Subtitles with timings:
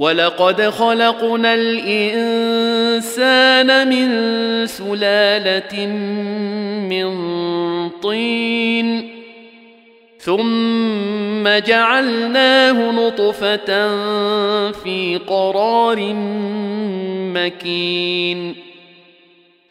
[0.00, 2.88] ولقد خلقنا الانسان
[3.88, 4.08] من
[4.66, 5.86] سلاله
[6.88, 7.10] من
[8.02, 9.10] طين
[10.18, 13.90] ثم جعلناه نطفه
[14.70, 16.14] في قرار
[17.34, 18.69] مكين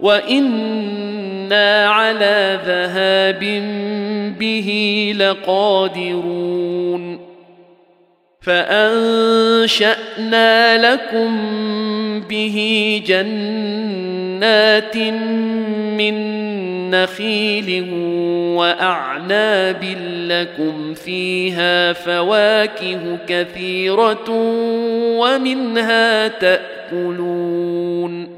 [0.00, 3.40] وأنا على ذهاب
[4.38, 6.68] به لقادرون
[9.60, 11.30] فانشانا لكم
[12.20, 12.56] به
[13.06, 14.96] جنات
[15.96, 16.14] من
[16.90, 17.90] نخيل
[18.56, 19.84] واعناب
[20.28, 24.30] لكم فيها فواكه كثيره
[25.18, 28.37] ومنها تاكلون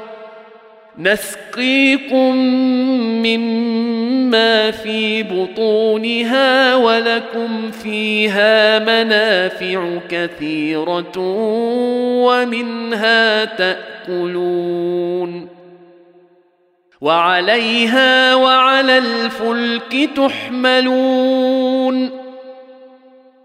[0.97, 2.35] نسقيكم
[3.25, 11.17] مما في بطونها ولكم فيها منافع كثيرة
[12.25, 15.47] ومنها تأكلون
[17.01, 22.20] وعليها وعلى الفلك تحملون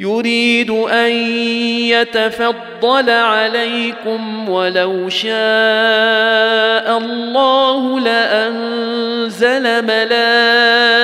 [0.00, 1.10] يريد أن
[1.90, 5.28] يتفضل عليكم ولو شاء
[6.98, 10.94] الله لأنزل ملائكة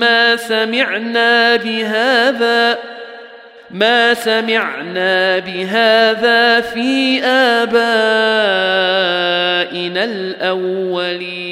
[0.00, 2.78] ما سمعنا بهذا
[3.70, 7.70] ما سمعنا بهذا في آبائنا
[10.04, 11.50] الأولين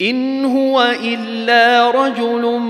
[0.00, 2.60] إن هو إلا رجل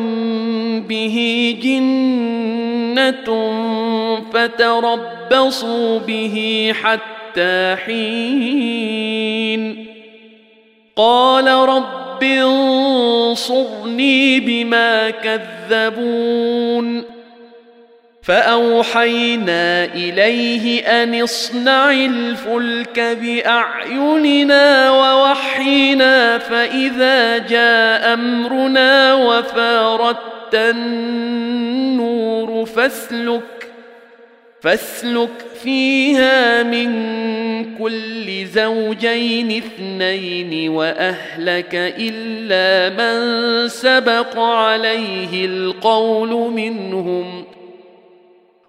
[0.89, 3.53] به جنة
[4.33, 9.87] فتربصوا به حتى حين.
[10.97, 17.14] قال رب انصرني بما كذبون.
[18.25, 32.15] فأوحينا إليه أن اصنع الفلك بأعيننا ووحينا فإذا جاء أمرنا وفاردت النور
[32.67, 33.43] فاسلك
[34.61, 36.89] فاسلك فيها من
[37.79, 47.45] كل زوجين اثنين وأهلك إلا من سبق عليه القول منهم.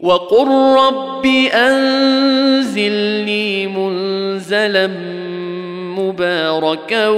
[0.00, 0.48] وقل
[0.78, 2.96] رب انزلني
[3.66, 4.86] منزلا
[5.98, 7.08] مباركا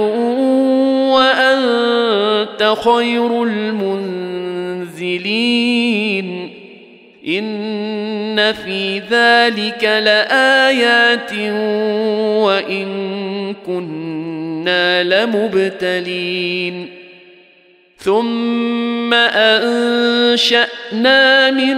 [1.11, 5.07] وانت خير المنزلين
[7.27, 11.33] ان في ذلك لايات
[12.43, 12.87] وان
[13.65, 16.89] كنا لمبتلين
[17.97, 20.71] ثم انشانا
[21.51, 21.77] من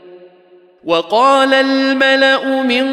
[0.83, 2.87] وقال الملأ من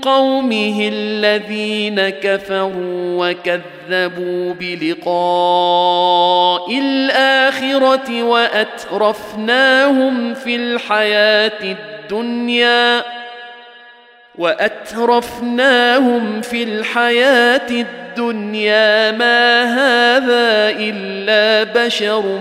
[0.00, 9.54] قومه الذين كفروا وكذبوا بلقاء الآخرة وأترفناهم
[10.34, 13.04] في الحياة الدنيا
[14.38, 22.40] وأترفناهم في الحياة الدنيا ما هذا إلا بشر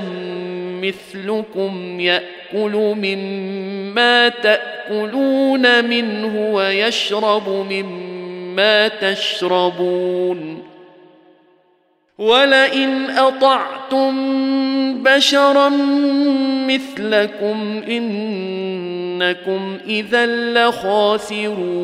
[0.83, 10.63] مثلكم يأكل مما تأكلون منه ويشرب مما تشربون.
[12.17, 14.13] ولئن اطعتم
[15.03, 15.69] بشرا
[16.67, 21.83] مثلكم انكم اذا لخاسرون.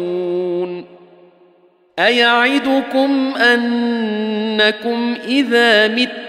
[2.00, 6.29] ايعدكم انكم اذا متم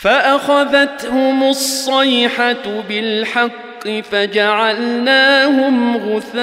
[0.00, 6.40] فأخذتهم الصيحة بالحق فجعلناهم غثاء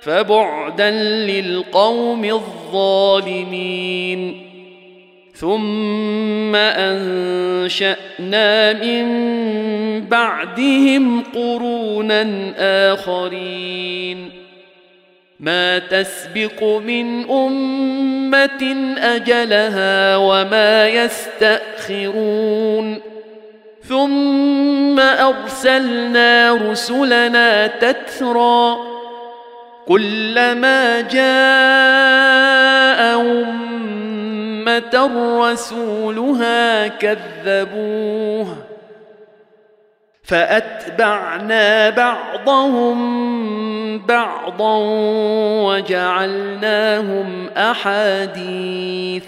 [0.00, 0.90] فبعدا
[1.26, 3.72] للقوم الظالمين.
[5.34, 7.92] ثم أنشأنا
[8.72, 9.04] من
[10.08, 12.52] بعدهم قرونا
[12.92, 14.41] آخرين.
[15.42, 22.32] ما تسبق من أمة أجلها وما يستأخرون.
[23.88, 28.76] ثم أرسلنا رسلنا تترى
[29.86, 31.22] كلما جاء
[33.20, 35.10] أمة
[35.50, 38.56] رسولها كذبوه.
[40.22, 42.98] فأتبعنا بعضهم
[43.98, 44.78] بعضا
[45.66, 49.24] وجعلناهم أحاديث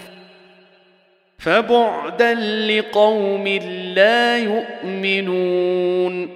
[1.37, 2.33] فبعدا
[2.67, 3.47] لقوم
[3.95, 6.29] لا يؤمنون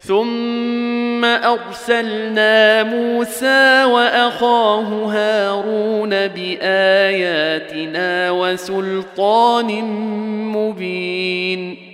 [0.00, 7.70] ثم أرسلنا موسى وأخاه هارون بآياتنا
[8.30, 9.84] وسلطان
[10.52, 11.87] مبين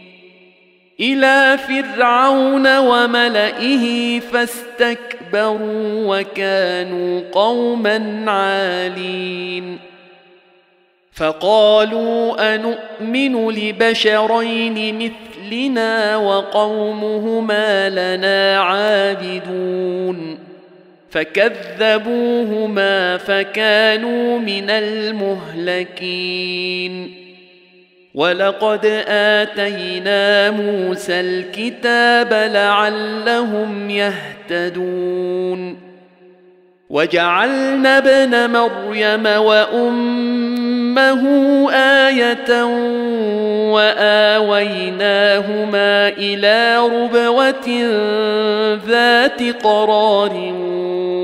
[1.00, 9.78] إلى فرعون وملئه فاستكبروا وكانوا قوما عالين.
[11.12, 20.38] فقالوا انومن لبشرين مثلنا وقومهما لنا عابدون.
[21.10, 26.04] فكذبوهما فكانوا من المهلكين.
[28.14, 35.76] ولقد اتينا موسى الكتاب لعلهم يهتدون
[36.90, 41.22] وجعلنا ابن مريم وامه
[41.70, 42.64] إيه
[44.44, 47.68] واويناهما إلى ربوه
[48.86, 50.32] ذات قرار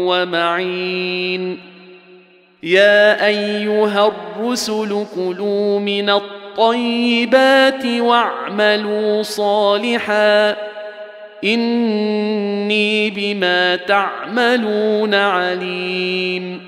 [0.06, 1.58] ومعين
[2.62, 10.56] يا ايها الرسل كلوا من الطيب الطيبات واعملوا صالحا
[11.44, 16.60] إني بما تعملون عليم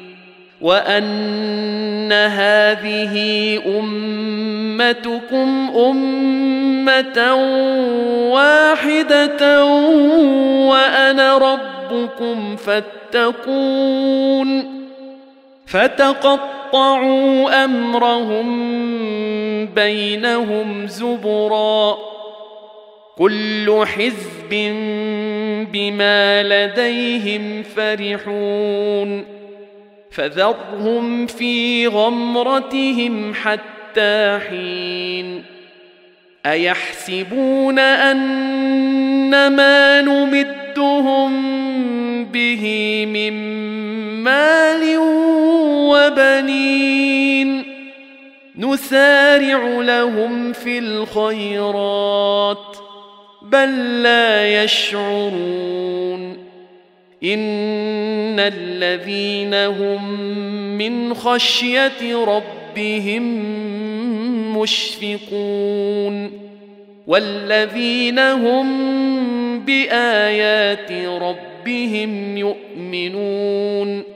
[0.60, 3.16] وأن هذه
[3.66, 7.34] أمتكم أمة
[8.32, 9.64] واحدة
[10.66, 13.22] وأنا ربكم فاتقون
[15.72, 18.46] فتقطعوا أمرهم
[19.66, 21.98] بينهم زبرا
[23.18, 24.50] كل حزب
[25.72, 29.24] بما لديهم فرحون
[30.10, 35.42] فذرهم في غمرتهم حتى حين
[36.46, 41.32] أيحسبون ان ما نمدهم
[42.24, 42.64] به
[43.08, 43.32] من
[44.24, 44.98] مال
[45.92, 47.64] وبنين.
[48.58, 52.76] نسارع لهم في الخيرات
[53.42, 56.36] بل لا يشعرون.
[57.24, 60.20] إن الذين هم
[60.78, 63.22] من خشية ربهم
[64.58, 66.42] مشفقون.
[67.06, 68.68] والذين هم
[69.60, 74.11] بآيات ربهم يؤمنون.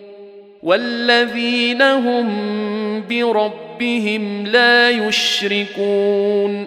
[0.66, 2.28] والذين هم
[3.10, 6.66] بربهم لا يشركون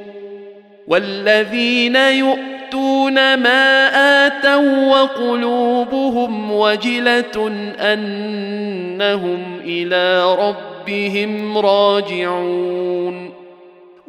[0.87, 3.87] والذين يؤتون ما
[4.27, 7.47] آتوا وقلوبهم وجلة
[7.79, 13.31] أنهم إلى ربهم راجعون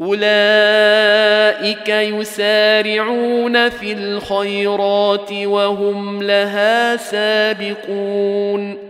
[0.01, 8.90] أولئك يسارعون في الخيرات وهم لها سابقون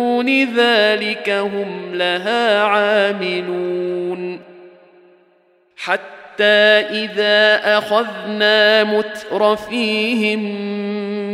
[0.29, 4.39] ذلك هم لها عاملون
[5.77, 10.41] حتى اذا اخذنا مترفيهم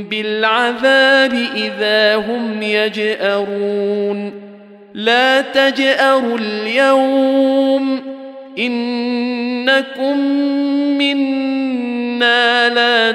[0.03, 4.47] بالعذاب اذا هم يجارون
[4.93, 8.01] لا تجاروا اليوم
[8.57, 10.17] انكم
[10.97, 13.11] منا لا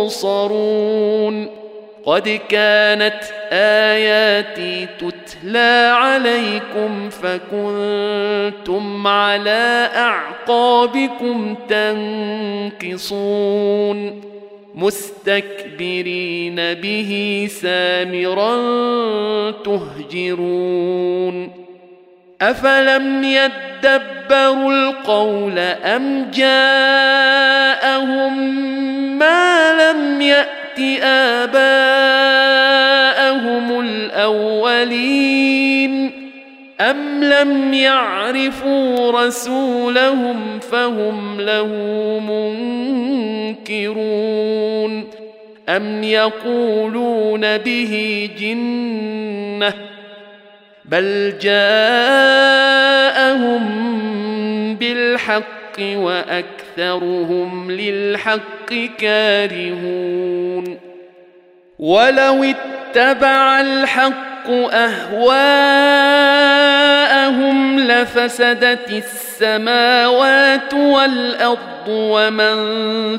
[0.00, 1.55] تنصرون
[2.06, 3.20] قد كانت
[3.52, 11.54] آياتي تتلى عليكم فكنتم على أعقابكم
[12.88, 14.22] تنكصون
[14.74, 18.56] مستكبرين به سامرا
[19.50, 21.50] تهجرون
[22.40, 27.96] أفلم يدبروا القول أم جاءهم
[29.18, 30.55] ما لم يات
[31.02, 31.80] آباءهم
[33.80, 35.46] الأولين
[36.80, 41.66] أم لم يعرفوا رسولهم فهم له
[43.60, 45.10] منكرون
[45.68, 49.74] أم يقولون به جنة
[50.84, 52.76] بل جاءهم
[54.74, 60.78] بالحق وأكثرهم للحق كارهون.
[61.78, 65.46] ولو اتبع الحق اهواءهم
[67.78, 72.56] لفسدت السماوات والارض ومن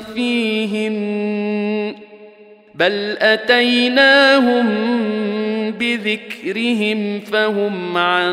[0.00, 1.94] فيهن
[2.74, 4.66] بل اتيناهم
[5.70, 8.32] بذكرهم فهم عن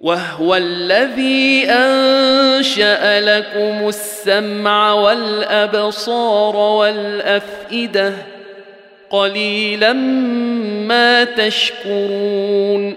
[0.00, 8.12] وهو الذي أنشأ لكم السمع والأبصار والأفئدة
[9.10, 9.92] قليلا
[10.86, 12.96] ما تشكرون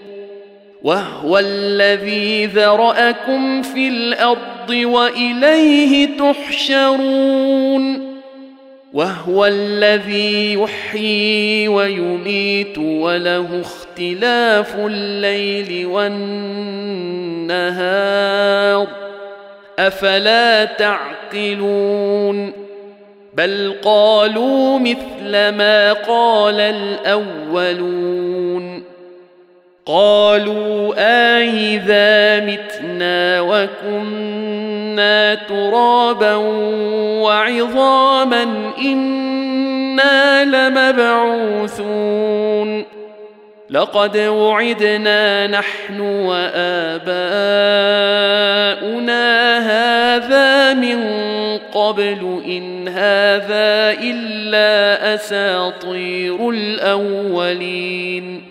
[0.83, 8.10] وهو الذي ذرأكم في الأرض وإليه تحشرون
[8.93, 17.01] وهو الذي يحيي ويميت وله اختلاف الليل والنهار.
[19.79, 22.53] أفلا تعقلون؟
[23.33, 28.11] بل قالوا مثل ما قال الأولون.
[29.85, 30.93] قالوا
[31.37, 36.35] آئذا متنا وكنا ترابا
[37.21, 38.43] وعظاما
[38.77, 42.41] إنا لمبعوثون
[43.69, 47.11] لقد وعدنا نحن وآباؤنا
[49.59, 50.99] هذا من
[51.73, 58.50] قبل إن هذا إلا أساطير الأولين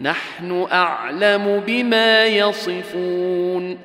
[0.00, 3.78] نحن أعلم بما يصفون.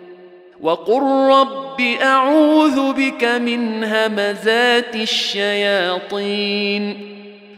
[0.61, 6.97] وقل رب أعوذ بك من همزات الشياطين.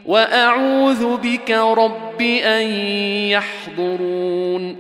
[0.06, 2.66] وأعوذ بك رب أن
[3.30, 4.78] يحضرون.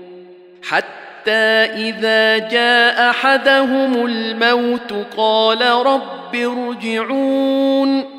[0.63, 8.18] حتى إذا جاء أحدهم الموت قال رب ارجعون.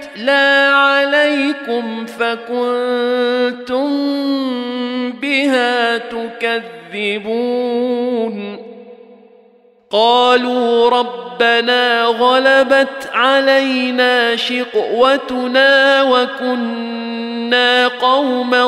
[0.69, 3.89] عليكم فكنتم
[5.11, 7.51] بها تكذبون
[9.91, 18.65] قالوا ربنا غلبت علينا شقوتنا وكنا قوما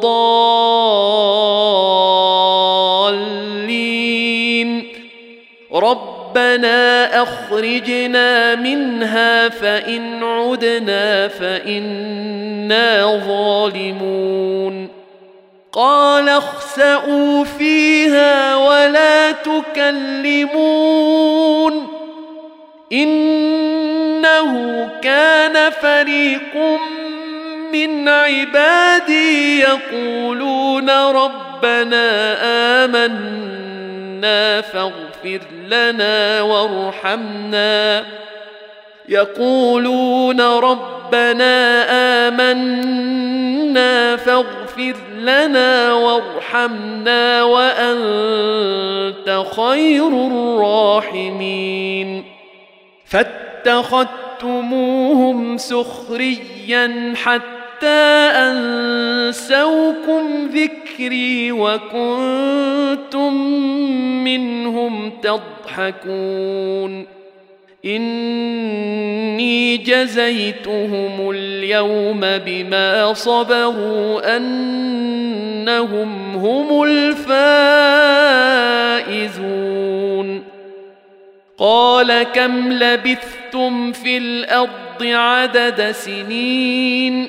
[0.00, 1.36] ضالين
[6.36, 14.88] ربنا أخرجنا منها فإن عدنا فإنا ظالمون.
[15.72, 20.46] قال اخسئوا فيها ولا تكلمون.
[22.92, 24.52] إنه
[25.02, 26.56] كان فريق
[27.72, 32.36] من عبادي يقولون ربنا
[32.84, 33.65] آمنا.
[34.60, 38.04] فاغفر لنا وارحمنا.
[39.08, 41.84] يقولون ربنا
[42.28, 52.24] آمنا فاغفر لنا وارحمنا وأنت خير الراحمين.
[53.06, 57.65] فاتخذتموهم سخريا حتى
[59.34, 63.34] أنسوكم ذكري وكنتم
[64.24, 67.06] منهم تضحكون.
[67.84, 77.26] إني جزيتهم اليوم بما صبروا أنهم هم الفائزون.
[81.58, 87.28] قال كم لبثتم في الأرض عدد سنين؟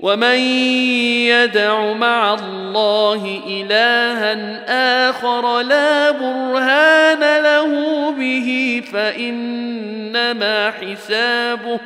[0.00, 0.38] ومن
[1.28, 11.80] يدع مع الله الها اخر لا برهان له به فانما حسابه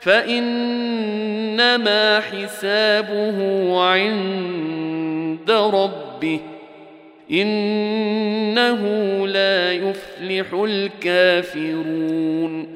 [0.00, 1.00] فانما
[2.20, 3.38] حسابه
[3.80, 6.40] عند ربه
[7.30, 8.82] انه
[9.26, 10.46] لا يفلح
[11.04, 12.75] الكافرون